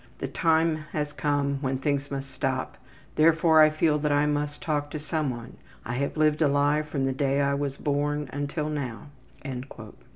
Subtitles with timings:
[0.17, 2.75] The time has come when things must stop,
[3.17, 5.57] therefore I feel that I must talk to someone.
[5.85, 9.09] I have lived a lie from the day I was born until now.''